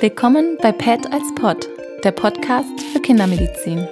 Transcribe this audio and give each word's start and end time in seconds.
Willkommen 0.00 0.56
bei 0.62 0.72
PET 0.72 1.12
als 1.12 1.34
Pod, 1.34 1.68
der 2.04 2.12
Podcast 2.12 2.80
für 2.90 3.00
Kindermedizin. 3.00 3.86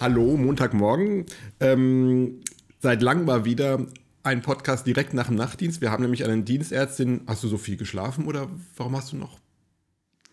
Hallo, 0.00 0.36
Montagmorgen. 0.36 1.26
Ähm, 1.60 2.40
seit 2.80 3.02
langem 3.02 3.24
mal 3.24 3.44
wieder 3.44 3.86
ein 4.24 4.42
Podcast 4.42 4.84
direkt 4.84 5.14
nach 5.14 5.28
dem 5.28 5.36
Nachtdienst. 5.36 5.80
Wir 5.80 5.92
haben 5.92 6.02
nämlich 6.02 6.24
eine 6.24 6.42
Dienstärztin. 6.42 7.20
Hast 7.28 7.44
du 7.44 7.48
so 7.48 7.56
viel 7.56 7.76
geschlafen 7.76 8.26
oder 8.26 8.48
warum 8.76 8.96
hast 8.96 9.12
du 9.12 9.16
noch? 9.16 9.38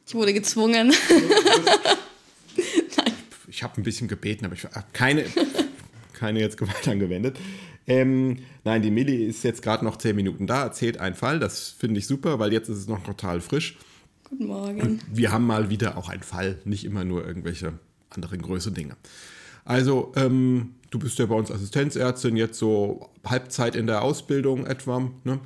Ich 0.07 0.15
wurde 0.15 0.33
gezwungen. 0.33 0.91
ich 3.47 3.61
habe 3.61 3.79
ein 3.79 3.83
bisschen 3.83 4.07
gebeten, 4.07 4.43
aber 4.45 4.55
ich 4.55 4.63
habe 4.63 4.85
keine, 4.91 5.25
keine 6.13 6.39
jetzt 6.39 6.57
Gewalt 6.57 6.87
angewendet. 6.87 7.37
Ähm, 7.87 8.37
nein, 8.63 8.81
die 8.81 8.91
Millie 8.91 9.27
ist 9.27 9.43
jetzt 9.43 9.61
gerade 9.61 9.85
noch 9.85 9.97
zehn 9.97 10.15
Minuten 10.15 10.47
da, 10.47 10.63
erzählt 10.63 10.99
einen 10.99 11.15
Fall. 11.15 11.39
Das 11.39 11.69
finde 11.69 11.99
ich 11.99 12.07
super, 12.07 12.39
weil 12.39 12.51
jetzt 12.51 12.69
ist 12.69 12.77
es 12.77 12.87
noch 12.87 13.03
total 13.03 13.41
frisch. 13.41 13.77
Guten 14.29 14.47
Morgen. 14.47 14.81
Und 14.81 15.01
wir 15.11 15.31
haben 15.31 15.45
mal 15.45 15.69
wieder 15.69 15.97
auch 15.97 16.09
einen 16.09 16.23
Fall, 16.23 16.59
nicht 16.65 16.83
immer 16.83 17.03
nur 17.03 17.25
irgendwelche 17.25 17.73
anderen 18.09 18.41
größeren 18.41 18.73
Dinge. 18.73 18.95
Also, 19.65 20.13
ähm, 20.15 20.75
du 20.89 20.99
bist 20.99 21.19
ja 21.19 21.25
bei 21.27 21.35
uns 21.35 21.51
Assistenzärztin, 21.51 22.37
jetzt 22.37 22.57
so 22.57 23.09
Halbzeit 23.23 23.75
in 23.75 23.87
der 23.87 24.01
Ausbildung 24.01 24.65
etwa, 24.65 25.11
ne? 25.23 25.39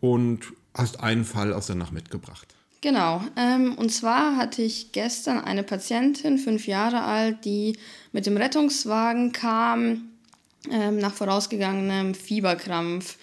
Und 0.00 0.40
hast 0.74 1.00
einen 1.00 1.24
Fall 1.24 1.52
aus 1.52 1.66
der 1.66 1.76
Nacht 1.76 1.92
mitgebracht. 1.92 2.54
Genau. 2.80 3.22
Ähm, 3.36 3.74
und 3.76 3.90
zwar 3.90 4.36
hatte 4.36 4.60
ich 4.60 4.92
gestern 4.92 5.38
eine 5.38 5.62
Patientin, 5.62 6.36
fünf 6.36 6.66
Jahre 6.66 7.04
alt, 7.04 7.44
die 7.46 7.78
mit 8.12 8.26
dem 8.26 8.36
Rettungswagen 8.36 9.32
kam 9.32 10.10
ähm, 10.70 10.98
nach 10.98 11.14
vorausgegangenem 11.14 12.14
Fieberkrampf. 12.14 13.16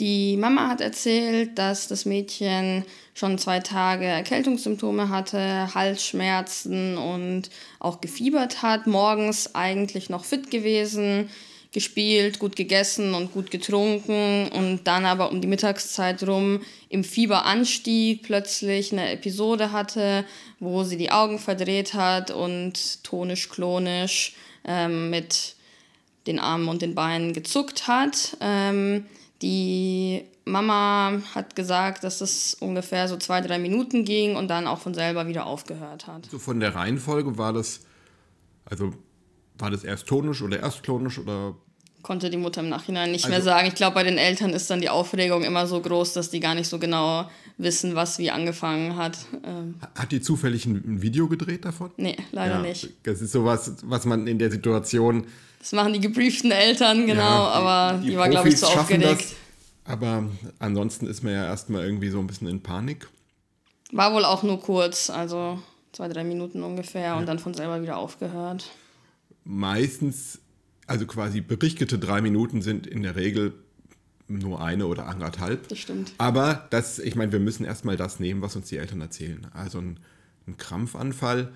Die 0.00 0.36
Mama 0.36 0.68
hat 0.68 0.80
erzählt, 0.80 1.58
dass 1.58 1.86
das 1.86 2.06
Mädchen 2.06 2.84
schon 3.14 3.38
zwei 3.38 3.60
Tage 3.60 4.04
Erkältungssymptome 4.04 5.10
hatte, 5.10 5.72
Halsschmerzen 5.74 6.96
und 6.96 7.50
auch 7.78 8.00
gefiebert 8.00 8.62
hat. 8.62 8.86
Morgens 8.86 9.54
eigentlich 9.54 10.08
noch 10.08 10.24
fit 10.24 10.50
gewesen, 10.50 11.28
gespielt, 11.72 12.38
gut 12.38 12.56
gegessen 12.56 13.14
und 13.14 13.32
gut 13.32 13.50
getrunken 13.50 14.48
und 14.48 14.84
dann 14.84 15.04
aber 15.04 15.30
um 15.30 15.40
die 15.40 15.46
Mittagszeit 15.46 16.26
rum 16.26 16.60
im 16.88 17.04
Fieberanstieg 17.04 18.22
plötzlich 18.22 18.92
eine 18.92 19.10
Episode 19.10 19.72
hatte, 19.72 20.24
wo 20.58 20.84
sie 20.84 20.96
die 20.96 21.10
Augen 21.10 21.38
verdreht 21.38 21.94
hat 21.94 22.30
und 22.30 23.04
tonisch-klonisch 23.04 24.34
ähm, 24.64 25.10
mit 25.10 25.54
den 26.26 26.38
Armen 26.38 26.68
und 26.68 26.82
den 26.82 26.94
Beinen 26.94 27.32
gezuckt 27.32 27.88
hat. 27.88 28.36
Ähm, 28.40 29.06
die 29.42 30.24
Mama 30.44 31.20
hat 31.34 31.56
gesagt, 31.56 32.04
dass 32.04 32.20
es 32.20 32.54
ungefähr 32.54 33.08
so 33.08 33.16
zwei, 33.16 33.40
drei 33.40 33.58
Minuten 33.58 34.04
ging 34.04 34.36
und 34.36 34.48
dann 34.48 34.66
auch 34.66 34.78
von 34.78 34.94
selber 34.94 35.26
wieder 35.26 35.46
aufgehört 35.46 36.06
hat. 36.06 36.26
So 36.26 36.38
von 36.38 36.60
der 36.60 36.74
Reihenfolge 36.74 37.38
war 37.38 37.52
das, 37.52 37.80
also 38.64 38.92
war 39.58 39.70
das 39.70 39.84
erst 39.84 40.06
tonisch 40.06 40.42
oder 40.42 40.60
erst 40.60 40.82
klonisch 40.82 41.18
oder? 41.18 41.54
Konnte 42.02 42.30
die 42.30 42.36
Mutter 42.36 42.62
im 42.62 42.68
Nachhinein 42.68 43.12
nicht 43.12 43.24
also, 43.24 43.34
mehr 43.34 43.42
sagen. 43.42 43.68
Ich 43.68 43.76
glaube, 43.76 43.94
bei 43.94 44.02
den 44.02 44.18
Eltern 44.18 44.50
ist 44.50 44.68
dann 44.70 44.80
die 44.80 44.88
Aufregung 44.88 45.44
immer 45.44 45.68
so 45.68 45.80
groß, 45.80 46.14
dass 46.14 46.30
die 46.30 46.40
gar 46.40 46.56
nicht 46.56 46.68
so 46.68 46.80
genau 46.80 47.28
wissen, 47.62 47.94
was 47.94 48.18
wie 48.18 48.30
angefangen 48.30 48.96
hat. 48.96 49.18
Ähm 49.44 49.76
hat 49.94 50.12
die 50.12 50.20
zufällig 50.20 50.66
ein 50.66 51.02
Video 51.02 51.28
gedreht 51.28 51.64
davon? 51.64 51.90
Nee, 51.96 52.16
leider 52.32 52.56
ja, 52.56 52.62
nicht. 52.62 52.90
Das 53.04 53.20
ist 53.20 53.32
sowas, 53.32 53.76
was 53.84 54.04
man 54.04 54.26
in 54.26 54.38
der 54.38 54.50
Situation. 54.50 55.26
Das 55.58 55.72
machen 55.72 55.92
die 55.92 56.00
gebrieften 56.00 56.50
Eltern, 56.50 57.06
genau, 57.06 57.20
ja, 57.22 57.50
die, 57.50 57.56
aber 57.56 57.98
die, 57.98 58.10
die 58.10 58.16
war, 58.16 58.28
glaube 58.28 58.48
ich, 58.48 58.56
zu 58.56 58.66
aufgeregt. 58.66 59.20
Das, 59.20 59.34
aber 59.84 60.28
ansonsten 60.58 61.06
ist 61.06 61.22
man 61.22 61.32
ja 61.32 61.44
erstmal 61.44 61.84
irgendwie 61.84 62.10
so 62.10 62.18
ein 62.18 62.26
bisschen 62.26 62.48
in 62.48 62.62
Panik. 62.62 63.08
War 63.92 64.14
wohl 64.14 64.24
auch 64.24 64.42
nur 64.42 64.60
kurz, 64.60 65.10
also 65.10 65.60
zwei, 65.92 66.08
drei 66.08 66.24
Minuten 66.24 66.62
ungefähr 66.62 67.02
ja. 67.02 67.18
und 67.18 67.26
dann 67.26 67.38
von 67.38 67.54
selber 67.54 67.82
wieder 67.82 67.96
aufgehört. 67.96 68.70
Meistens, 69.44 70.40
also 70.86 71.06
quasi 71.06 71.40
berichtete 71.40 71.98
drei 71.98 72.20
Minuten 72.20 72.62
sind 72.62 72.86
in 72.86 73.02
der 73.02 73.16
Regel 73.16 73.54
nur 74.38 74.60
eine 74.60 74.86
oder 74.86 75.06
anderthalb. 75.06 75.68
Das 75.68 75.78
stimmt. 75.78 76.12
Aber 76.18 76.66
das, 76.70 76.98
ich 76.98 77.14
meine, 77.14 77.32
wir 77.32 77.40
müssen 77.40 77.64
erstmal 77.64 77.96
das 77.96 78.20
nehmen, 78.20 78.42
was 78.42 78.56
uns 78.56 78.68
die 78.68 78.76
Eltern 78.76 79.00
erzählen. 79.00 79.46
Also 79.52 79.78
ein, 79.78 79.98
ein 80.46 80.56
Krampfanfall 80.56 81.52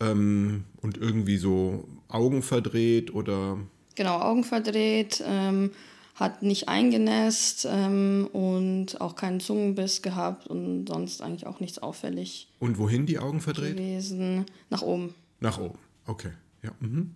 ähm, 0.00 0.64
und 0.80 0.98
irgendwie 0.98 1.38
so 1.38 1.88
Augen 2.08 2.42
verdreht 2.42 3.14
oder. 3.14 3.58
Genau, 3.94 4.20
Augen 4.20 4.44
verdreht. 4.44 5.22
Ähm, 5.26 5.70
hat 6.14 6.42
nicht 6.42 6.68
eingenässt 6.68 7.66
ähm, 7.70 8.28
und 8.32 9.00
auch 9.00 9.14
keinen 9.14 9.38
Zungenbiss 9.38 10.02
gehabt 10.02 10.48
und 10.48 10.86
sonst 10.88 11.22
eigentlich 11.22 11.46
auch 11.46 11.60
nichts 11.60 11.78
auffällig. 11.78 12.48
Und 12.58 12.78
wohin 12.78 13.06
die 13.06 13.20
Augen 13.20 13.40
verdreht? 13.40 13.76
Gewesen. 13.76 14.44
Nach 14.68 14.82
oben. 14.82 15.14
Nach 15.38 15.58
oben, 15.58 15.78
okay. 16.06 16.32
Ja. 16.62 16.72
Mhm. 16.80 17.14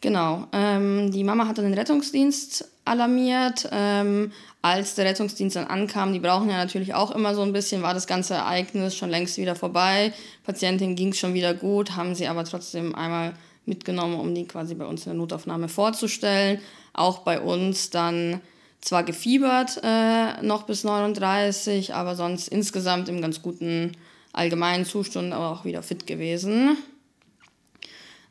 Genau. 0.00 0.46
Ähm, 0.52 1.10
die 1.12 1.24
Mama 1.24 1.46
hat 1.46 1.58
dann 1.58 1.66
den 1.66 1.74
Rettungsdienst 1.74 2.70
alarmiert. 2.84 3.68
Ähm, 3.70 4.32
als 4.62 4.94
der 4.94 5.04
Rettungsdienst 5.04 5.56
dann 5.56 5.66
ankam, 5.66 6.12
die 6.12 6.20
brauchen 6.20 6.48
ja 6.48 6.56
natürlich 6.56 6.94
auch 6.94 7.10
immer 7.10 7.34
so 7.34 7.42
ein 7.42 7.52
bisschen, 7.52 7.82
war 7.82 7.94
das 7.94 8.06
ganze 8.06 8.34
Ereignis 8.34 8.96
schon 8.96 9.10
längst 9.10 9.36
wieder 9.36 9.54
vorbei. 9.54 10.12
Patientin 10.44 10.96
ging 10.96 11.08
es 11.08 11.18
schon 11.18 11.34
wieder 11.34 11.54
gut, 11.54 11.96
haben 11.96 12.14
sie 12.14 12.26
aber 12.26 12.44
trotzdem 12.44 12.94
einmal 12.94 13.34
mitgenommen, 13.66 14.18
um 14.18 14.34
die 14.34 14.46
quasi 14.46 14.74
bei 14.74 14.86
uns 14.86 15.06
in 15.06 15.12
der 15.12 15.18
Notaufnahme 15.18 15.68
vorzustellen. 15.68 16.60
Auch 16.92 17.18
bei 17.20 17.40
uns 17.40 17.90
dann 17.90 18.40
zwar 18.80 19.04
gefiebert 19.04 19.80
äh, 19.82 20.42
noch 20.42 20.62
bis 20.64 20.84
39, 20.84 21.94
aber 21.94 22.16
sonst 22.16 22.48
insgesamt 22.48 23.08
im 23.08 23.20
ganz 23.20 23.42
guten 23.42 23.92
allgemeinen 24.32 24.84
Zustand, 24.84 25.32
aber 25.32 25.50
auch 25.50 25.64
wieder 25.64 25.82
fit 25.82 26.06
gewesen. 26.06 26.76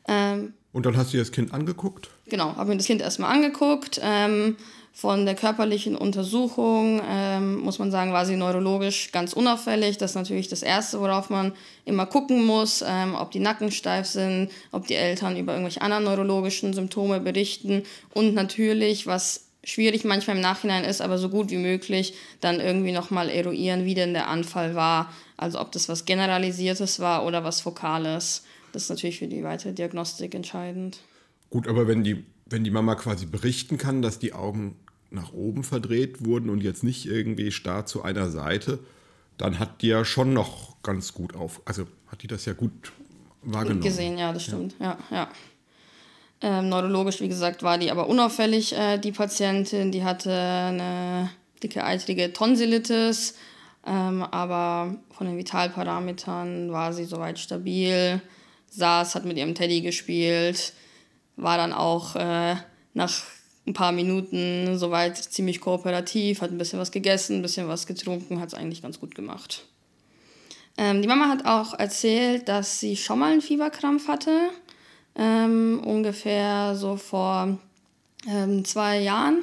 Ähm, 0.08 0.54
Und 0.72 0.86
dann 0.86 0.96
hast 0.96 1.12
du 1.12 1.16
dir 1.16 1.22
das 1.22 1.32
Kind 1.32 1.52
angeguckt? 1.52 2.10
Genau, 2.28 2.56
habe 2.56 2.70
mir 2.70 2.76
das 2.76 2.86
Kind 2.86 3.00
erstmal 3.00 3.32
angeguckt. 3.32 4.00
Ähm, 4.02 4.56
von 4.92 5.24
der 5.24 5.34
körperlichen 5.34 5.96
Untersuchung 5.96 7.00
ähm, 7.08 7.60
muss 7.60 7.78
man 7.78 7.90
sagen, 7.90 8.12
war 8.12 8.26
sie 8.26 8.36
neurologisch 8.36 9.12
ganz 9.12 9.32
unauffällig. 9.32 9.98
Das 9.98 10.12
ist 10.12 10.16
natürlich 10.16 10.48
das 10.48 10.62
Erste, 10.62 11.00
worauf 11.00 11.30
man 11.30 11.52
immer 11.84 12.06
gucken 12.06 12.44
muss, 12.44 12.84
ähm, 12.86 13.14
ob 13.14 13.30
die 13.30 13.38
Nacken 13.38 13.70
steif 13.72 14.06
sind, 14.06 14.50
ob 14.72 14.86
die 14.86 14.96
Eltern 14.96 15.36
über 15.36 15.52
irgendwelche 15.52 15.80
anderen 15.82 16.04
neurologischen 16.04 16.72
Symptome 16.74 17.20
berichten 17.20 17.84
und 18.14 18.34
natürlich, 18.34 19.06
was 19.06 19.46
schwierig 19.62 20.04
manchmal 20.04 20.36
im 20.36 20.42
Nachhinein 20.42 20.84
ist, 20.84 21.00
aber 21.00 21.18
so 21.18 21.28
gut 21.28 21.50
wie 21.50 21.58
möglich 21.58 22.14
dann 22.40 22.60
irgendwie 22.60 22.92
nochmal 22.92 23.28
eruieren, 23.28 23.84
wie 23.84 23.94
denn 23.94 24.12
der 24.12 24.28
Anfall 24.28 24.74
war. 24.74 25.12
Also 25.36 25.60
ob 25.60 25.72
das 25.72 25.88
was 25.88 26.04
Generalisiertes 26.04 27.00
war 27.00 27.24
oder 27.24 27.44
was 27.44 27.60
Fokales. 27.60 28.44
Das 28.72 28.84
ist 28.84 28.88
natürlich 28.90 29.18
für 29.18 29.28
die 29.28 29.42
weitere 29.42 29.72
Diagnostik 29.72 30.34
entscheidend. 30.34 31.00
Gut, 31.50 31.66
aber 31.66 31.88
wenn 31.88 32.04
die 32.04 32.24
wenn 32.50 32.64
die 32.64 32.70
Mama 32.70 32.96
quasi 32.96 33.26
berichten 33.26 33.78
kann, 33.78 34.02
dass 34.02 34.18
die 34.18 34.32
Augen 34.32 34.76
nach 35.10 35.32
oben 35.32 35.64
verdreht 35.64 36.24
wurden 36.24 36.50
und 36.50 36.62
jetzt 36.62 36.84
nicht 36.84 37.06
irgendwie 37.06 37.50
starr 37.52 37.86
zu 37.86 38.02
einer 38.02 38.28
Seite, 38.28 38.80
dann 39.38 39.58
hat 39.58 39.82
die 39.82 39.88
ja 39.88 40.04
schon 40.04 40.32
noch 40.32 40.82
ganz 40.82 41.14
gut 41.14 41.34
auf, 41.34 41.62
also 41.64 41.86
hat 42.08 42.22
die 42.22 42.26
das 42.26 42.44
ja 42.44 42.52
gut 42.52 42.92
wahrgenommen. 43.42 43.80
Gesehen, 43.80 44.18
ja, 44.18 44.32
das 44.32 44.44
stimmt, 44.44 44.74
ja, 44.78 44.98
ja. 45.10 45.16
ja. 45.16 45.28
Ähm, 46.42 46.68
neurologisch, 46.68 47.20
wie 47.20 47.28
gesagt, 47.28 47.62
war 47.62 47.76
die 47.78 47.90
aber 47.90 48.08
unauffällig, 48.08 48.74
äh, 48.76 48.98
die 48.98 49.12
Patientin. 49.12 49.92
Die 49.92 50.04
hatte 50.04 50.32
eine 50.32 51.30
dicke, 51.62 51.84
eitrige 51.84 52.32
Tonsillitis, 52.32 53.34
ähm, 53.86 54.22
aber 54.22 54.96
von 55.10 55.26
den 55.26 55.36
Vitalparametern 55.36 56.72
war 56.72 56.94
sie 56.94 57.04
soweit 57.04 57.38
stabil, 57.38 58.22
saß, 58.70 59.14
hat 59.14 59.24
mit 59.24 59.36
ihrem 59.36 59.54
Teddy 59.54 59.80
gespielt, 59.80 60.72
war 61.36 61.56
dann 61.56 61.72
auch 61.72 62.16
äh, 62.16 62.56
nach 62.94 63.22
ein 63.66 63.72
paar 63.72 63.92
Minuten 63.92 64.78
soweit 64.78 65.16
ziemlich 65.16 65.60
kooperativ, 65.60 66.40
hat 66.40 66.50
ein 66.50 66.58
bisschen 66.58 66.78
was 66.78 66.90
gegessen, 66.90 67.36
ein 67.36 67.42
bisschen 67.42 67.68
was 67.68 67.86
getrunken, 67.86 68.40
hat 68.40 68.48
es 68.48 68.54
eigentlich 68.54 68.82
ganz 68.82 69.00
gut 69.00 69.14
gemacht. 69.14 69.66
Ähm, 70.76 71.02
die 71.02 71.08
Mama 71.08 71.28
hat 71.28 71.44
auch 71.44 71.78
erzählt, 71.78 72.48
dass 72.48 72.80
sie 72.80 72.96
schon 72.96 73.18
mal 73.18 73.32
einen 73.32 73.42
Fieberkrampf 73.42 74.08
hatte, 74.08 74.50
ähm, 75.14 75.82
ungefähr 75.84 76.74
so 76.74 76.96
vor 76.96 77.58
ähm, 78.26 78.64
zwei 78.64 79.00
Jahren. 79.00 79.42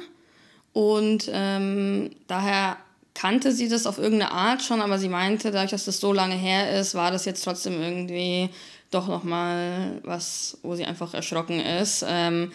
Und 0.72 1.30
ähm, 1.32 2.10
daher 2.26 2.76
kannte 3.18 3.50
sie 3.50 3.68
das 3.68 3.86
auf 3.86 3.98
irgendeine 3.98 4.30
Art 4.30 4.62
schon, 4.62 4.80
aber 4.80 4.96
sie 5.00 5.08
meinte, 5.08 5.50
dadurch, 5.50 5.72
dass 5.72 5.86
das 5.86 5.98
so 5.98 6.12
lange 6.12 6.36
her 6.36 6.78
ist, 6.78 6.94
war 6.94 7.10
das 7.10 7.24
jetzt 7.24 7.42
trotzdem 7.42 7.82
irgendwie 7.82 8.48
doch 8.92 9.08
nochmal 9.08 10.00
was, 10.04 10.58
wo 10.62 10.76
sie 10.76 10.84
einfach 10.84 11.14
erschrocken 11.14 11.58
ist. 11.58 12.04
Ähm, 12.06 12.52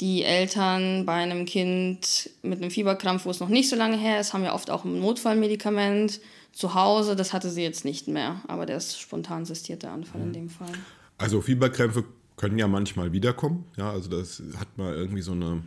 die 0.00 0.24
Eltern 0.24 1.06
bei 1.06 1.12
einem 1.12 1.44
Kind 1.44 2.30
mit 2.42 2.60
einem 2.60 2.72
Fieberkrampf, 2.72 3.26
wo 3.26 3.30
es 3.30 3.38
noch 3.38 3.48
nicht 3.48 3.68
so 3.68 3.76
lange 3.76 3.96
her 3.96 4.18
ist, 4.18 4.32
haben 4.32 4.42
ja 4.42 4.54
oft 4.54 4.70
auch 4.70 4.84
ein 4.84 4.98
Notfallmedikament 4.98 6.20
zu 6.50 6.74
Hause. 6.74 7.14
Das 7.14 7.32
hatte 7.32 7.48
sie 7.48 7.62
jetzt 7.62 7.84
nicht 7.84 8.08
mehr, 8.08 8.42
aber 8.48 8.66
der 8.66 8.78
ist 8.78 8.98
spontan 8.98 9.44
sistierte 9.44 9.88
Anfall 9.88 10.20
mhm. 10.20 10.26
in 10.26 10.32
dem 10.32 10.50
Fall. 10.50 10.72
Also 11.16 11.40
Fieberkrämpfe 11.40 12.04
können 12.36 12.58
ja 12.58 12.66
manchmal 12.66 13.12
wiederkommen. 13.12 13.66
Ja, 13.76 13.92
also 13.92 14.10
das 14.10 14.42
hat 14.58 14.76
mal 14.76 14.92
irgendwie 14.94 15.22
so 15.22 15.30
eine, 15.30 15.62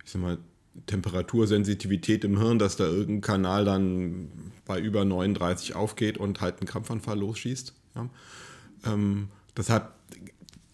ich 0.00 0.04
ich 0.04 0.12
sag 0.12 0.20
mal, 0.20 0.36
Temperatursensitivität 0.86 2.24
im 2.24 2.38
Hirn, 2.38 2.58
dass 2.58 2.76
da 2.76 2.84
irgendein 2.84 3.20
Kanal 3.20 3.64
dann 3.64 4.28
bei 4.66 4.80
über 4.80 5.04
39 5.04 5.74
aufgeht 5.74 6.18
und 6.18 6.40
halt 6.40 6.60
einen 6.60 6.68
Krampfanfall 6.68 7.18
losschießt. 7.18 7.72
Ja. 7.94 8.08
Ähm, 8.86 9.28
deshalb 9.56 9.92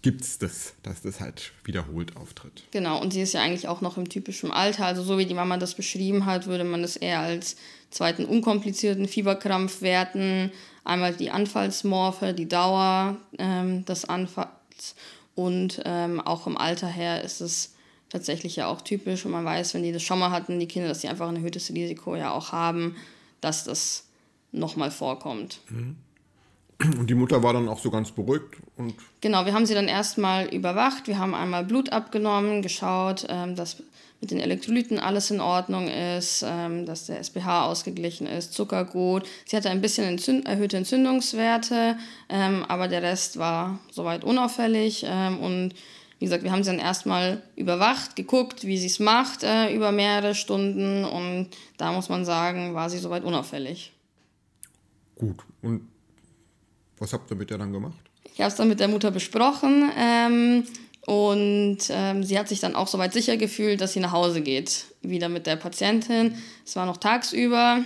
gibt 0.03 0.21
es 0.21 0.39
das, 0.39 0.75
dass 0.83 1.01
das 1.01 1.21
halt 1.21 1.53
wiederholt 1.65 2.17
auftritt. 2.17 2.65
Genau, 2.73 3.01
und 3.01 3.15
sie 3.15 3.23
ist 3.23 3.33
ja 3.33 3.41
eigentlich 3.41 3.69
auch 3.69 3.81
noch 3.81 3.97
im 3.97 4.09
typischen 4.09 4.51
Alter. 4.51 4.85
Also 4.85 5.03
so 5.03 5.17
wie 5.17 5.25
die 5.25 5.33
Mama 5.33 5.57
das 5.57 5.75
beschrieben 5.75 6.27
hat, 6.27 6.47
würde 6.47 6.65
man 6.65 6.83
das 6.83 6.97
eher 6.97 7.21
als 7.21 7.57
zweiten 7.91 8.27
unkomplizierten 8.27 9.09
Fieberkrampf 9.09 9.81
werten. 9.81 10.53
Einmal 10.85 11.15
die 11.15 11.31
Anfallsmorphe, 11.31 12.35
die 12.35 12.49
Dauer 12.49 13.17
ähm, 13.39 13.87
des 13.87 14.05
Anfalls 14.05 14.95
und 15.35 15.81
ähm, 15.85 16.21
auch 16.21 16.47
im 16.47 16.57
Alter 16.57 16.89
her 16.89 17.25
ist 17.25 17.41
es 17.41 17.74
tatsächlich 18.15 18.55
ja 18.55 18.69
auch 18.69 18.81
typisch 18.81 19.25
und 19.25 19.33
man 19.33 19.45
weiß, 19.45 19.75
wenn 19.75 19.83
die 19.83 19.91
das 19.91 20.05
schon 20.05 20.21
mal 20.21 20.31
hatten, 20.31 20.61
die 20.61 20.69
Kinder, 20.69 20.87
dass 20.87 21.01
sie 21.01 21.09
einfach 21.09 21.29
ein 21.29 21.35
erhöhtes 21.35 21.71
Risiko 21.71 22.15
ja 22.15 22.31
auch 22.31 22.53
haben, 22.53 22.95
dass 23.41 23.65
das 23.65 24.07
nochmal 24.53 24.93
vorkommt. 24.93 25.59
Mhm. 25.69 25.97
Und 26.97 27.11
die 27.11 27.15
Mutter 27.15 27.43
war 27.43 27.53
dann 27.53 27.69
auch 27.69 27.81
so 27.81 27.91
ganz 27.91 28.13
beruhigt 28.13 28.57
und. 28.77 28.95
Genau, 29.21 29.47
wir 29.47 29.53
haben 29.53 29.67
sie 29.67 29.75
dann 29.75 29.89
erstmal 29.89 30.47
überwacht. 30.47 31.09
Wir 31.09 31.19
haben 31.19 31.35
einmal 31.35 31.65
Blut 31.65 31.91
abgenommen, 31.93 32.63
geschaut, 32.63 33.27
ähm, 33.29 33.57
dass 33.57 33.83
mit 34.21 34.31
den 34.31 34.39
Elektrolyten 34.39 35.01
alles 35.01 35.33
in 35.33 35.41
Ordnung 35.41 35.89
ist, 35.89 36.45
ähm, 36.47 36.87
dass 36.87 37.07
der 37.07 37.19
SPH 37.19 37.67
ausgeglichen 37.67 38.29
ist, 38.29 38.55
Zucker 38.55 38.85
gut. 38.85 39.25
Sie 39.45 39.57
hatte 39.57 39.71
ein 39.71 39.81
bisschen 39.81 40.07
entzünd 40.07 40.47
erhöhte 40.47 40.77
Entzündungswerte, 40.77 41.97
ähm, 42.29 42.65
aber 42.69 42.87
der 42.87 43.03
Rest 43.03 43.39
war 43.39 43.81
soweit 43.91 44.23
unauffällig. 44.23 45.05
Und 45.05 45.75
wie 46.25 46.27
gesagt, 46.27 46.43
wir 46.43 46.53
haben 46.53 46.65
sie 46.65 46.71
dann 46.71 46.79
erstmal 46.79 47.43
überwacht, 47.55 48.17
geguckt, 48.17 48.65
wie 48.65 48.79
sie 48.79 48.87
es 48.87 48.99
macht 48.99 49.43
äh, 49.43 49.75
über 49.75 49.93
mehrere 49.93 50.35
Stunden. 50.35 51.05
Und 51.05 51.51
da 51.77 51.93
muss 51.93 52.09
man 52.09 52.25
sagen, 52.25 52.73
war 52.73 52.89
sie 52.89 52.97
soweit 52.97 53.25
unauffällig. 53.25 53.93
Gut. 55.17 55.45
Und 55.61 55.87
was 56.97 57.13
habt 57.13 57.31
ihr 57.31 57.37
mit 57.37 57.51
der 57.51 57.59
dann 57.59 57.75
gemacht? 57.75 57.99
Ich 58.33 58.41
habe 58.41 58.49
es 58.49 58.55
dann 58.55 58.69
mit 58.69 58.81
der 58.81 58.89
Mutter 58.89 59.11
besprochen 59.11 59.93
ähm, 59.99 60.65
und 61.05 61.81
ähm, 61.91 62.25
sie 62.25 62.39
hat 62.39 62.49
sich 62.49 62.61
dann 62.61 62.75
auch 62.75 62.89
soweit 62.89 63.13
sicher 63.13 63.37
gefühlt, 63.37 63.83
dass 63.83 63.93
sie 63.93 64.01
nach 64.01 64.13
Hause 64.13 64.41
geht, 64.41 64.87
wieder 65.03 65.29
mit 65.29 65.47
der 65.47 65.57
Patientin. 65.57 66.37
Es 66.65 66.75
war 66.75 66.87
noch 66.87 66.97
tagsüber 66.97 67.85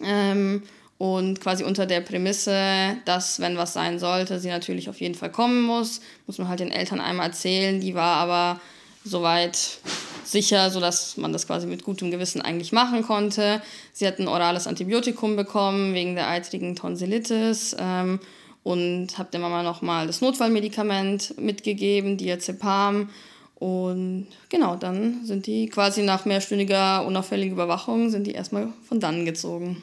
ähm, 0.00 0.64
und 1.02 1.40
quasi 1.40 1.64
unter 1.64 1.84
der 1.84 2.00
Prämisse, 2.00 2.96
dass, 3.06 3.40
wenn 3.40 3.56
was 3.56 3.72
sein 3.72 3.98
sollte, 3.98 4.38
sie 4.38 4.50
natürlich 4.50 4.88
auf 4.88 5.00
jeden 5.00 5.16
Fall 5.16 5.32
kommen 5.32 5.62
muss. 5.62 6.00
Muss 6.28 6.38
man 6.38 6.46
halt 6.46 6.60
den 6.60 6.70
Eltern 6.70 7.00
einmal 7.00 7.26
erzählen. 7.26 7.80
Die 7.80 7.96
war 7.96 8.18
aber 8.18 8.60
soweit 9.04 9.78
sicher, 10.22 10.70
sodass 10.70 11.16
man 11.16 11.32
das 11.32 11.48
quasi 11.48 11.66
mit 11.66 11.82
gutem 11.82 12.12
Gewissen 12.12 12.40
eigentlich 12.40 12.70
machen 12.70 13.02
konnte. 13.02 13.60
Sie 13.92 14.06
hat 14.06 14.20
ein 14.20 14.28
orales 14.28 14.68
Antibiotikum 14.68 15.34
bekommen 15.34 15.92
wegen 15.92 16.14
der 16.14 16.28
eitrigen 16.28 16.76
Tonsillitis 16.76 17.74
ähm, 17.80 18.20
und 18.62 19.18
habe 19.18 19.30
der 19.32 19.40
Mama 19.40 19.64
nochmal 19.64 20.06
das 20.06 20.20
Notfallmedikament 20.20 21.36
mitgegeben, 21.36 22.16
Diazepam. 22.16 23.10
Und 23.56 24.28
genau, 24.50 24.76
dann 24.76 25.26
sind 25.26 25.48
die 25.48 25.66
quasi 25.66 26.04
nach 26.04 26.26
mehrstündiger 26.26 27.04
unauffälliger 27.04 27.54
Überwachung 27.54 28.10
sind 28.10 28.28
die 28.28 28.34
erstmal 28.34 28.68
von 28.86 29.00
dann 29.00 29.24
gezogen. 29.24 29.82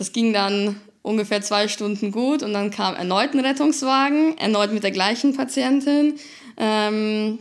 Das 0.00 0.14
ging 0.14 0.32
dann 0.32 0.80
ungefähr 1.02 1.42
zwei 1.42 1.68
Stunden 1.68 2.10
gut 2.10 2.42
und 2.42 2.54
dann 2.54 2.70
kam 2.70 2.94
erneut 2.94 3.34
ein 3.34 3.40
Rettungswagen, 3.40 4.38
erneut 4.38 4.72
mit 4.72 4.82
der 4.82 4.92
gleichen 4.92 5.36
Patientin. 5.36 6.14
Ähm, 6.56 7.38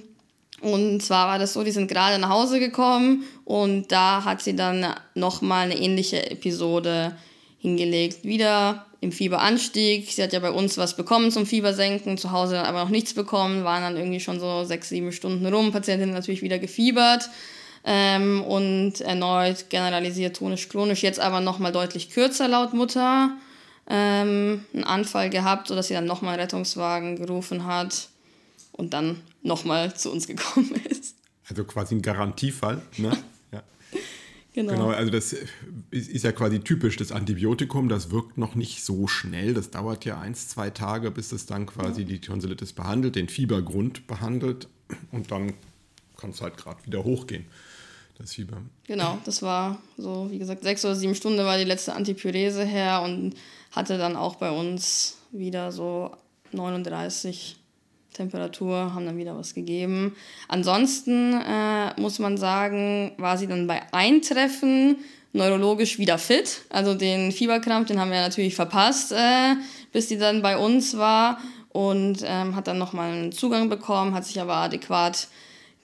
und 0.59 1.01
zwar 1.01 1.27
war 1.27 1.39
das 1.39 1.53
so, 1.53 1.63
die 1.63 1.71
sind 1.71 1.89
gerade 1.89 2.19
nach 2.19 2.27
Hause 2.27 2.59
gekommen 2.59 3.23
und 3.45 3.93
da 3.93 4.25
hat 4.25 4.41
sie 4.41 4.57
dann 4.57 4.85
nochmal 5.15 5.67
eine 5.67 5.77
ähnliche 5.77 6.29
Episode 6.31 7.15
hingelegt. 7.59 8.25
Wieder 8.25 8.87
im 8.99 9.13
Fieberanstieg. 9.13 10.11
Sie 10.11 10.21
hat 10.21 10.33
ja 10.33 10.39
bei 10.41 10.51
uns 10.51 10.77
was 10.77 10.97
bekommen 10.97 11.31
zum 11.31 11.45
Fiebersenken, 11.45 12.17
zu 12.17 12.33
Hause 12.33 12.55
dann 12.55 12.65
aber 12.65 12.83
noch 12.83 12.89
nichts 12.89 13.13
bekommen, 13.13 13.63
waren 13.63 13.83
dann 13.83 13.95
irgendwie 13.95 14.19
schon 14.19 14.41
so 14.41 14.65
sechs, 14.65 14.89
sieben 14.89 15.13
Stunden 15.13 15.45
rum. 15.45 15.71
Patientin 15.71 16.11
natürlich 16.11 16.41
wieder 16.41 16.59
gefiebert 16.59 17.29
ähm, 17.91 18.43
und 18.43 19.01
erneut 19.01 19.71
generalisiert 19.71 20.35
tonisch-klonisch, 20.35 21.01
jetzt 21.01 21.19
aber 21.19 21.41
nochmal 21.41 21.71
deutlich 21.71 22.11
kürzer 22.11 22.47
laut 22.47 22.71
Mutter. 22.71 23.31
Ähm, 23.89 24.63
einen 24.75 24.83
Anfall 24.83 25.31
gehabt, 25.31 25.67
sodass 25.67 25.87
sie 25.87 25.95
dann 25.95 26.05
nochmal 26.05 26.33
einen 26.33 26.41
Rettungswagen 26.41 27.15
gerufen 27.15 27.65
hat 27.65 28.09
und 28.73 28.93
dann 28.93 29.21
nochmal 29.41 29.95
zu 29.95 30.11
uns 30.11 30.27
gekommen 30.27 30.75
ist. 30.89 31.15
Also 31.49 31.63
quasi 31.63 31.95
ein 31.95 32.03
Garantiefall, 32.03 32.79
ne? 32.97 33.17
ja. 33.51 33.63
Genau. 34.53 34.73
genau. 34.73 34.89
also 34.89 35.09
das 35.09 35.35
ist 35.89 36.23
ja 36.23 36.31
quasi 36.31 36.59
typisch, 36.59 36.95
das 36.95 37.11
Antibiotikum, 37.11 37.89
das 37.89 38.11
wirkt 38.11 38.37
noch 38.37 38.53
nicht 38.53 38.85
so 38.85 39.07
schnell. 39.07 39.55
Das 39.55 39.71
dauert 39.71 40.05
ja 40.05 40.19
eins, 40.19 40.47
zwei 40.47 40.69
Tage, 40.69 41.09
bis 41.09 41.31
es 41.31 41.47
dann 41.47 41.65
quasi 41.65 42.01
ja. 42.01 42.07
die 42.09 42.21
Tonsillitis 42.21 42.73
behandelt, 42.73 43.15
den 43.15 43.29
Fiebergrund 43.29 44.05
behandelt 44.05 44.67
und 45.11 45.31
dann 45.31 45.53
kann 46.17 46.29
es 46.29 46.41
halt 46.41 46.57
gerade 46.57 46.85
wieder 46.85 47.03
hochgehen, 47.03 47.45
das 48.19 48.33
Fieber. 48.33 48.57
Genau, 48.85 49.17
das 49.25 49.41
war 49.41 49.81
so, 49.97 50.27
wie 50.29 50.39
gesagt, 50.39 50.63
sechs 50.63 50.83
oder 50.85 50.95
sieben 50.95 51.15
Stunden 51.15 51.39
war 51.39 51.57
die 51.57 51.63
letzte 51.63 51.93
Antipyrese 51.93 52.63
her 52.63 53.01
und 53.03 53.33
hatte 53.71 53.97
dann 53.97 54.15
auch 54.15 54.35
bei 54.35 54.51
uns 54.51 55.17
wieder 55.31 55.71
so 55.71 56.11
39 56.51 57.57
Temperatur, 58.13 58.93
haben 58.93 59.05
dann 59.05 59.17
wieder 59.17 59.37
was 59.37 59.53
gegeben. 59.53 60.15
Ansonsten 60.47 61.33
äh, 61.33 61.99
muss 61.99 62.19
man 62.19 62.37
sagen, 62.37 63.13
war 63.17 63.37
sie 63.37 63.47
dann 63.47 63.67
bei 63.67 63.81
Eintreffen 63.93 64.97
neurologisch 65.31 65.99
wieder 65.99 66.17
fit. 66.17 66.61
Also 66.69 66.95
den 66.95 67.31
Fieberkrampf, 67.31 67.87
den 67.87 67.99
haben 67.99 68.11
wir 68.11 68.21
natürlich 68.21 68.55
verpasst, 68.55 69.11
äh, 69.11 69.55
bis 69.93 70.09
sie 70.09 70.17
dann 70.17 70.41
bei 70.41 70.57
uns 70.57 70.97
war 70.97 71.39
und 71.69 72.23
ähm, 72.25 72.55
hat 72.55 72.67
dann 72.67 72.77
nochmal 72.77 73.11
einen 73.11 73.31
Zugang 73.31 73.69
bekommen, 73.69 74.13
hat 74.13 74.25
sich 74.25 74.41
aber 74.41 74.55
adäquat 74.55 75.27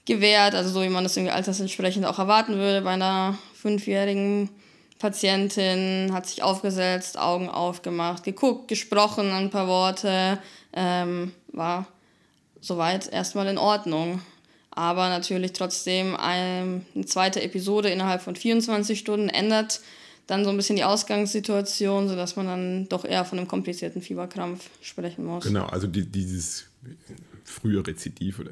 gewehrt, 0.06 0.54
also 0.54 0.70
so 0.70 0.84
wie 0.84 0.90
man 0.90 1.04
das 1.04 1.18
irgendwie 1.18 1.34
altersentsprechend 1.34 2.06
auch 2.06 2.20
erwarten 2.20 2.56
würde 2.56 2.82
bei 2.82 2.92
einer 2.92 3.38
fünfjährigen 3.54 4.50
Patientin, 5.00 6.12
hat 6.14 6.28
sich 6.28 6.44
aufgesetzt, 6.44 7.18
Augen 7.18 7.50
aufgemacht, 7.50 8.24
geguckt, 8.24 8.68
gesprochen, 8.68 9.32
ein 9.32 9.50
paar 9.50 9.68
Worte, 9.68 10.40
ähm, 10.74 11.34
war 11.52 11.88
soweit 12.62 13.12
erstmal 13.12 13.48
in 13.48 13.58
Ordnung. 13.58 14.22
Aber 14.72 15.10
natürlich 15.10 15.54
trotzdem 15.54 16.16
eine 16.16 16.82
zweite 17.06 17.42
Episode 17.42 17.90
innerhalb 17.90 18.22
von 18.22 18.36
24 18.36 19.00
Stunden 19.00 19.30
ändert 19.30 19.80
dann 20.28 20.44
so 20.44 20.50
ein 20.50 20.58
bisschen 20.58 20.76
die 20.76 20.84
Ausgangssituation, 20.84 22.08
sodass 22.08 22.36
man 22.36 22.48
dann 22.48 22.90
doch 22.90 23.06
eher 23.06 23.26
von 23.26 23.38
einem 23.38 23.48
komplizierten 23.48 24.02
Fieberkrampf 24.02 24.70
sprechen 24.82 25.24
muss. 25.24 25.46
Genau, 25.46 25.66
also 25.68 25.88
die, 25.88 26.06
dieses 26.06 26.66
frühe 27.44 27.86
Rezidiv 27.86 28.40
oder 28.40 28.52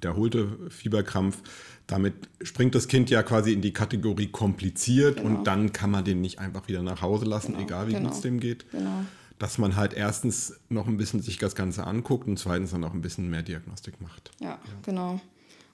wiederholte 0.00 0.48
Fieberkrampf, 0.70 1.38
damit 1.86 2.14
springt 2.42 2.74
das 2.74 2.88
Kind 2.88 3.10
ja 3.10 3.22
quasi 3.22 3.52
in 3.52 3.60
die 3.60 3.72
Kategorie 3.72 4.28
kompliziert 4.28 5.16
genau. 5.16 5.28
und 5.28 5.46
dann 5.46 5.72
kann 5.72 5.90
man 5.90 6.04
den 6.04 6.20
nicht 6.20 6.38
einfach 6.38 6.68
wieder 6.68 6.82
nach 6.82 7.02
Hause 7.02 7.26
lassen, 7.26 7.52
genau, 7.52 7.64
egal 7.64 7.88
wie 7.88 7.92
genau. 7.92 8.08
gut 8.08 8.16
es 8.16 8.20
dem 8.22 8.40
geht. 8.40 8.70
Genau 8.70 9.04
dass 9.40 9.56
man 9.56 9.74
halt 9.74 9.94
erstens 9.94 10.60
noch 10.68 10.86
ein 10.86 10.98
bisschen 10.98 11.22
sich 11.22 11.38
das 11.38 11.54
Ganze 11.54 11.86
anguckt 11.86 12.28
und 12.28 12.38
zweitens 12.38 12.72
dann 12.72 12.84
auch 12.84 12.92
ein 12.92 13.00
bisschen 13.00 13.30
mehr 13.30 13.42
Diagnostik 13.42 13.98
macht. 14.02 14.30
Ja, 14.38 14.50
ja. 14.50 14.58
genau. 14.84 15.18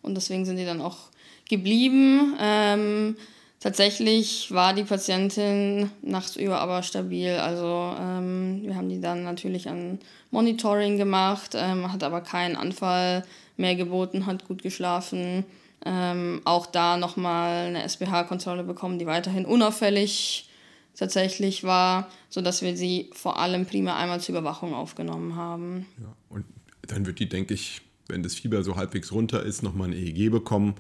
Und 0.03 0.15
deswegen 0.15 0.45
sind 0.45 0.57
die 0.57 0.65
dann 0.65 0.81
auch 0.81 1.09
geblieben. 1.49 2.37
Ähm, 2.41 3.17
tatsächlich 3.59 4.53
war 4.53 4.73
die 4.73 4.85
Patientin 4.85 5.91
nachts 6.01 6.37
über 6.37 6.61
aber 6.61 6.85
stabil. 6.85 7.33
Also 7.33 7.93
ähm, 8.01 8.61
wir 8.63 8.77
haben 8.77 8.89
die 8.89 9.01
dann 9.01 9.25
natürlich 9.25 9.69
an 9.69 9.99
Monitoring 10.31 10.97
gemacht, 10.97 11.57
ähm, 11.57 11.93
hat 11.93 12.05
aber 12.05 12.21
keinen 12.21 12.55
Anfall 12.55 13.25
mehr 13.57 13.77
geboten, 13.77 14.27
hat 14.27 14.47
gut 14.47 14.63
geschlafen. 14.63 15.45
Ähm, 15.85 16.41
auch 16.45 16.67
da 16.67 16.97
nochmal 16.97 17.67
eine 17.67 17.83
SBH-Kontrolle 17.83 18.65
bekommen, 18.65 18.99
die 18.99 19.07
weiterhin 19.07 19.45
unauffällig 19.45 20.49
tatsächlich 20.97 21.63
war, 21.63 22.09
sodass 22.31 22.63
wir 22.63 22.77
sie 22.77 23.11
vor 23.13 23.39
allem 23.39 23.67
prima 23.67 23.97
einmal 23.97 24.21
zur 24.21 24.35
Überwachung 24.37 24.75
aufgenommen 24.75 25.37
haben. 25.37 25.87
Ja, 26.01 26.13
und 26.31 26.45
dann 26.87 27.07
wird 27.07 27.19
die, 27.19 27.29
denke 27.29 27.55
ich, 27.55 27.83
wenn 28.09 28.23
das 28.23 28.35
Fieber 28.35 28.63
so 28.63 28.77
halbwegs 28.77 29.13
runter 29.13 29.43
ist, 29.43 29.63
nochmal 29.63 29.89
ein 29.89 29.93
EEG 29.93 30.31
bekommen 30.31 30.75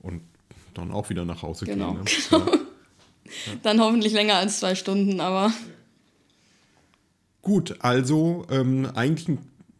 und 0.00 0.22
dann 0.74 0.92
auch 0.92 1.10
wieder 1.10 1.24
nach 1.24 1.42
Hause 1.42 1.66
genau, 1.66 1.94
gehen. 1.94 2.04
Ne? 2.04 2.10
Genau. 2.30 2.46
Ja. 3.46 3.54
Dann 3.62 3.80
hoffentlich 3.80 4.12
länger 4.12 4.34
als 4.34 4.60
zwei 4.60 4.74
Stunden, 4.74 5.20
aber. 5.20 5.52
Gut, 7.40 7.76
also 7.80 8.46
ähm, 8.50 8.90
eigentlich, 8.94 9.28
ein, 9.28 9.38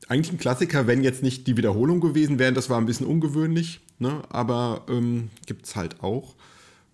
eigentlich 0.08 0.32
ein 0.32 0.38
Klassiker, 0.38 0.86
wenn 0.86 1.02
jetzt 1.02 1.22
nicht 1.22 1.46
die 1.46 1.56
Wiederholung 1.56 2.00
gewesen 2.00 2.38
wäre. 2.38 2.52
Das 2.52 2.70
war 2.70 2.78
ein 2.78 2.86
bisschen 2.86 3.06
ungewöhnlich, 3.06 3.80
ne? 3.98 4.22
aber 4.28 4.84
ähm, 4.88 5.30
gibt 5.46 5.66
es 5.66 5.76
halt 5.76 6.02
auch. 6.02 6.34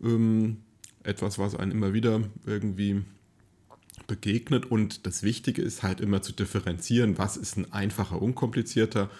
Ähm, 0.03 0.59
etwas, 1.03 1.38
was 1.38 1.55
einem 1.55 1.73
immer 1.73 1.93
wieder 1.93 2.21
irgendwie 2.45 3.03
begegnet. 4.07 4.67
Und 4.71 5.07
das 5.07 5.23
Wichtige 5.23 5.62
ist 5.62 5.83
halt 5.83 6.00
immer 6.00 6.23
zu 6.23 6.33
differenzieren, 6.33 7.19
was 7.19 7.37
ist 7.37 7.57
ein 7.57 7.73
einfacher, 7.73 8.21
unkomplizierter 8.21 9.11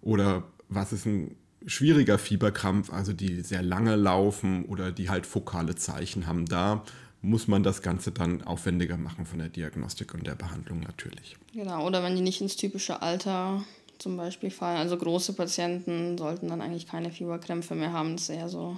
oder 0.00 0.44
was 0.68 0.92
ist 0.92 1.06
ein 1.06 1.36
schwieriger 1.66 2.18
Fieberkrampf, 2.18 2.92
also 2.92 3.12
die 3.12 3.40
sehr 3.40 3.62
lange 3.62 3.96
laufen 3.96 4.66
oder 4.66 4.92
die 4.92 5.08
halt 5.08 5.26
fokale 5.26 5.76
Zeichen 5.76 6.26
haben, 6.26 6.44
da 6.46 6.84
muss 7.24 7.48
man 7.48 7.62
das 7.62 7.82
Ganze 7.82 8.12
dann 8.12 8.42
aufwendiger 8.42 8.96
machen 8.96 9.24
von 9.24 9.38
der 9.38 9.48
Diagnostik 9.48 10.14
und 10.14 10.26
der 10.26 10.34
Behandlung 10.34 10.80
natürlich. 10.80 11.36
Genau, 11.54 11.86
oder 11.86 12.02
wenn 12.02 12.14
die 12.14 12.22
nicht 12.22 12.40
ins 12.40 12.56
typische 12.56 13.00
Alter 13.02 13.64
zum 13.98 14.16
Beispiel 14.16 14.50
fallen. 14.50 14.76
Also 14.76 14.96
große 14.96 15.32
Patienten 15.32 16.18
sollten 16.18 16.48
dann 16.48 16.60
eigentlich 16.60 16.86
keine 16.86 17.10
Fieberkrämpfe 17.10 17.74
mehr 17.74 17.92
haben. 17.92 18.16
Das 18.16 18.24
ist 18.24 18.28
eher 18.28 18.48
so. 18.48 18.76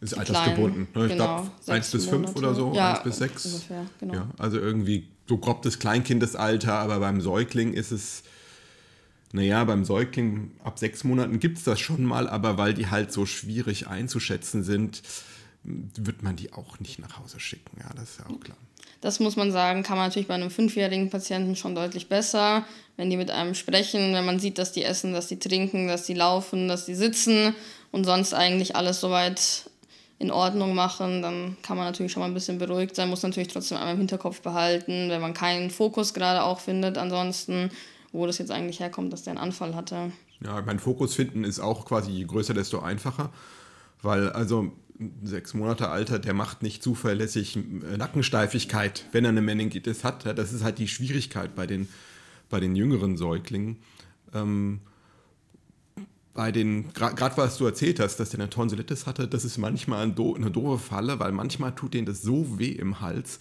Ist 0.00 0.14
altersgebunden. 0.14 0.88
Ne? 0.94 1.06
Ich 1.06 1.12
genau, 1.12 1.42
glaube, 1.42 1.50
1 1.66 1.90
bis 1.90 2.06
5 2.06 2.36
oder 2.36 2.54
so, 2.54 2.72
ja, 2.72 2.94
1 2.94 3.02
bis 3.02 3.16
6. 3.18 3.44
Ungefähr, 3.46 3.86
genau. 4.00 4.14
Ja, 4.14 4.28
also 4.38 4.58
irgendwie 4.58 5.08
so 5.28 5.36
grob 5.38 5.62
das 5.62 5.78
Kleinkindesalter, 5.78 6.72
aber 6.72 7.00
beim 7.00 7.20
Säugling 7.20 7.74
ist 7.74 7.90
es 7.90 8.22
naja, 9.32 9.62
beim 9.64 9.84
Säugling 9.84 10.52
ab 10.64 10.78
sechs 10.78 11.04
Monaten 11.04 11.38
gibt 11.38 11.58
es 11.58 11.64
das 11.64 11.78
schon 11.78 12.02
mal, 12.02 12.28
aber 12.30 12.56
weil 12.56 12.72
die 12.72 12.86
halt 12.86 13.12
so 13.12 13.26
schwierig 13.26 13.86
einzuschätzen 13.86 14.62
sind, 14.62 15.02
wird 15.62 16.22
man 16.22 16.36
die 16.36 16.52
auch 16.52 16.80
nicht 16.80 16.98
nach 16.98 17.18
Hause 17.18 17.40
schicken. 17.40 17.78
Ja, 17.80 17.90
das 17.94 18.10
ist 18.10 18.18
ja 18.20 18.26
auch 18.26 18.40
klar. 18.40 18.56
Das 19.00 19.20
muss 19.20 19.36
man 19.36 19.52
sagen, 19.52 19.82
kann 19.82 19.96
man 19.96 20.08
natürlich 20.08 20.28
bei 20.28 20.34
einem 20.34 20.50
fünfjährigen 20.50 21.10
Patienten 21.10 21.54
schon 21.54 21.74
deutlich 21.74 22.08
besser, 22.08 22.64
wenn 22.96 23.10
die 23.10 23.16
mit 23.16 23.30
einem 23.30 23.54
sprechen, 23.54 24.12
wenn 24.12 24.26
man 24.26 24.40
sieht, 24.40 24.58
dass 24.58 24.72
die 24.72 24.82
essen, 24.82 25.12
dass 25.12 25.28
die 25.28 25.38
trinken, 25.38 25.86
dass 25.86 26.04
die 26.04 26.14
laufen, 26.14 26.66
dass 26.66 26.86
die 26.86 26.94
sitzen 26.94 27.54
und 27.92 28.04
sonst 28.04 28.34
eigentlich 28.34 28.74
alles 28.74 29.00
soweit 29.00 29.70
in 30.18 30.32
Ordnung 30.32 30.74
machen, 30.74 31.22
dann 31.22 31.56
kann 31.62 31.76
man 31.76 31.86
natürlich 31.86 32.10
schon 32.10 32.22
mal 32.22 32.26
ein 32.26 32.34
bisschen 32.34 32.58
beruhigt 32.58 32.96
sein, 32.96 33.08
muss 33.08 33.22
natürlich 33.22 33.52
trotzdem 33.52 33.78
einmal 33.78 33.94
im 33.94 34.00
Hinterkopf 34.00 34.40
behalten, 34.40 35.10
wenn 35.10 35.20
man 35.20 35.32
keinen 35.32 35.70
Fokus 35.70 36.12
gerade 36.12 36.42
auch 36.42 36.58
findet 36.58 36.98
ansonsten 36.98 37.70
wo 38.12 38.26
das 38.26 38.38
jetzt 38.38 38.50
eigentlich 38.50 38.80
herkommt, 38.80 39.12
dass 39.12 39.22
der 39.22 39.32
einen 39.32 39.40
Anfall 39.40 39.74
hatte. 39.74 40.12
Ja, 40.40 40.62
mein 40.62 40.78
Fokus 40.78 41.14
finden 41.14 41.44
ist 41.44 41.60
auch 41.60 41.84
quasi 41.84 42.10
je 42.10 42.24
größer, 42.24 42.54
desto 42.54 42.80
einfacher, 42.80 43.30
weil 44.02 44.30
also 44.30 44.72
sechs 45.22 45.54
Monate 45.54 45.88
Alter, 45.88 46.18
der 46.18 46.34
macht 46.34 46.62
nicht 46.62 46.82
zuverlässig 46.82 47.56
äh, 47.56 47.96
Nackensteifigkeit, 47.96 49.04
wenn 49.12 49.24
er 49.24 49.30
eine 49.30 49.42
Meningitis 49.42 50.04
hat. 50.04 50.26
Das 50.26 50.52
ist 50.52 50.64
halt 50.64 50.78
die 50.78 50.88
Schwierigkeit 50.88 51.54
bei 51.54 51.66
den, 51.66 51.88
bei 52.50 52.60
den 52.60 52.74
jüngeren 52.74 53.16
Säuglingen. 53.16 53.76
Ähm, 54.34 54.80
bei 56.34 56.52
den, 56.52 56.92
gerade 56.92 57.36
was 57.36 57.58
du 57.58 57.66
erzählt 57.66 57.98
hast, 57.98 58.18
dass 58.18 58.30
der 58.30 58.38
eine 58.38 58.48
Tonsillitis 58.48 59.06
hatte, 59.06 59.26
das 59.26 59.44
ist 59.44 59.58
manchmal 59.58 60.04
ein 60.04 60.14
do, 60.14 60.36
eine 60.36 60.52
doofe 60.52 60.78
Falle, 60.78 61.18
weil 61.18 61.32
manchmal 61.32 61.74
tut 61.74 61.94
denen 61.94 62.06
das 62.06 62.22
so 62.22 62.60
weh 62.60 62.70
im 62.70 63.00
Hals, 63.00 63.40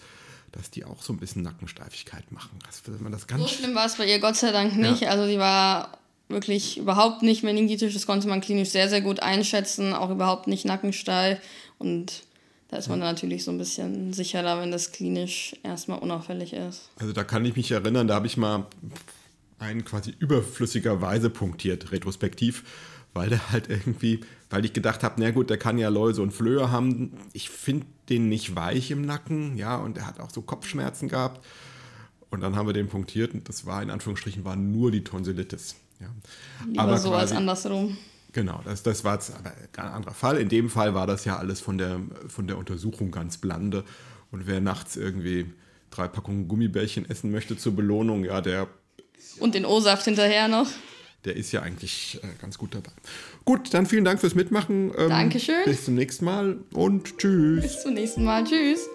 dass 0.52 0.72
die 0.72 0.84
auch 0.84 1.04
so 1.04 1.14
ein 1.14 1.20
bisschen 1.20 1.44
Nackensteifigkeit 1.44 2.32
machen. 2.32 2.58
Das, 2.66 2.82
man 3.00 3.12
das 3.12 3.28
ganz 3.28 3.44
so 3.44 3.48
schlimm 3.48 3.76
war 3.76 3.86
es 3.86 3.98
bei 3.98 4.08
ihr 4.08 4.20
Gott 4.20 4.36
sei 4.36 4.52
Dank 4.52 4.76
nicht. 4.76 5.02
Ja. 5.02 5.10
Also 5.10 5.28
die 5.28 5.38
war 5.38 6.00
wirklich 6.30 6.78
überhaupt 6.78 7.22
nicht 7.22 7.44
meningitisch. 7.44 7.94
Das 7.94 8.06
konnte 8.06 8.28
man 8.28 8.42
klinisch 8.42 8.70
sehr, 8.70 8.90
sehr 8.90 9.02
gut 9.02 9.22
einschätzen. 9.22 9.94
Auch 9.94 10.10
überhaupt 10.10 10.48
nicht 10.48 10.66
nackensteif. 10.66 11.40
Und 11.78 12.24
da 12.70 12.78
ist 12.78 12.90
man 12.90 13.00
dann 13.00 13.14
natürlich 13.14 13.44
so 13.44 13.52
ein 13.52 13.58
bisschen 13.58 14.14
sicherer, 14.14 14.60
wenn 14.60 14.72
das 14.72 14.92
klinisch 14.92 15.56
erstmal 15.64 16.00
unauffällig 16.00 16.54
ist. 16.54 16.90
Also 16.98 17.14
da 17.14 17.24
kann 17.24 17.46
ich 17.46 17.56
mich 17.56 17.72
erinnern, 17.72 18.08
da 18.08 18.16
habe 18.16 18.28
ich 18.28 18.36
mal 18.36 18.66
einen 19.60 19.86
quasi 19.86 20.14
überflüssigerweise 20.20 21.30
punktiert, 21.30 21.92
retrospektiv, 21.92 22.64
weil 23.14 23.30
der 23.30 23.52
halt 23.52 23.70
irgendwie, 23.70 24.22
weil 24.50 24.66
ich 24.66 24.74
gedacht 24.74 25.04
habe, 25.04 25.16
na 25.18 25.32
gut, 25.32 25.50
der 25.50 25.58
kann 25.58 25.78
ja 25.78 25.90
Läuse 25.90 26.22
und 26.22 26.32
Flöhe 26.32 26.70
haben. 26.70 27.14
Ich 27.34 27.50
finde 27.50 27.86
den 28.10 28.30
nicht 28.30 28.56
weich 28.56 28.92
im 28.92 29.02
Nacken, 29.02 29.58
ja, 29.58 29.78
und 29.78 29.98
er 29.98 30.06
hat 30.06 30.20
auch 30.20 30.30
so 30.30 30.42
Kopfschmerzen 30.42 31.08
gehabt. 31.08 31.44
Und 32.30 32.42
dann 32.42 32.56
haben 32.58 32.68
wir 32.68 32.74
den 32.74 32.90
punktiert 32.90 33.34
und 33.34 33.48
das 33.48 33.66
war 33.66 33.82
in 33.82 33.90
Anführungsstrichen 33.90 34.44
war 34.44 34.58
nur 34.58 34.92
die 34.92 35.04
Tonsillitis. 35.04 35.78
Ja. 36.00 36.08
Lieber 36.68 36.82
aber 36.82 36.98
so 36.98 37.10
quasi, 37.10 37.22
als 37.22 37.32
andersrum. 37.32 37.98
Genau, 38.34 38.62
das, 38.66 38.84
das 38.84 39.04
war 39.04 39.16
jetzt 39.16 39.34
aber 39.36 39.52
ein 39.78 39.94
anderer 39.94 40.14
Fall. 40.14 40.38
In 40.38 40.50
dem 40.50 40.70
Fall 40.70 40.94
war 40.94 41.08
das 41.08 41.26
ja 41.26 41.38
alles 41.38 41.60
von 41.60 41.78
der, 41.78 42.02
von 42.28 42.48
der 42.48 42.58
Untersuchung 42.58 43.12
ganz 43.12 43.38
blande. 43.38 43.84
Und 44.32 44.46
wer 44.46 44.62
nachts 44.62 44.96
irgendwie 44.96 45.52
drei 45.90 46.08
Packungen 46.08 46.48
Gummibärchen 46.48 47.10
essen 47.10 47.32
möchte 47.32 47.58
zur 47.58 47.76
Belohnung, 47.76 48.26
ja, 48.26 48.42
der. 48.42 48.68
Und 49.40 49.56
den 49.56 49.66
O-Saft 49.66 50.06
hinterher 50.06 50.48
noch. 50.48 50.68
Der 51.26 51.36
ist 51.36 51.52
ja 51.52 51.62
eigentlich 51.62 52.20
äh, 52.24 52.28
ganz 52.40 52.58
gut 52.58 52.76
dabei. 52.76 52.92
Gut, 53.44 53.74
dann 53.74 53.86
vielen 53.86 54.06
Dank 54.06 54.20
fürs 54.20 54.36
Mitmachen. 54.36 54.92
Ähm, 54.98 55.10
Dankeschön. 55.10 55.66
Bis 55.66 55.86
zum 55.86 55.96
nächsten 55.96 56.26
Mal 56.26 56.58
und 56.74 57.18
tschüss. 57.18 57.62
Bis 57.62 57.82
zum 57.82 57.94
nächsten 57.94 58.24
Mal. 58.24 58.44
Tschüss. 58.44 58.88